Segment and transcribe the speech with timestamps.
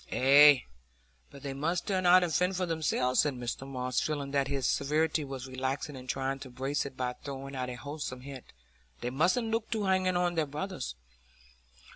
[0.11, 0.55] "Ah,
[1.29, 4.65] but they must turn out and fend for themselves," said Mr Tulliver, feeling that his
[4.65, 8.45] severity was relaxing and trying to brace it by throwing out a wholesome hint
[9.01, 10.95] "They mustn't look to hanging on their brothers."